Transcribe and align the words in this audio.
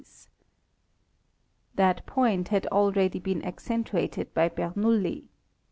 That 1.75 2.03
point 2.07 2.47
had 2.47 2.65
already 2.71 3.19
been 3.19 3.45
accentuated 3.45 4.33
by 4.33 4.49
Bernoulli. 4.49 5.25